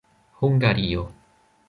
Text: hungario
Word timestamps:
hungario 0.41 1.03